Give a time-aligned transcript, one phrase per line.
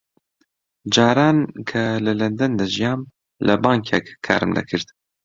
[0.93, 1.37] جاران
[1.69, 3.01] کە لە لەندەن دەژیام
[3.47, 4.87] لە بانکێک کارم دەکرد.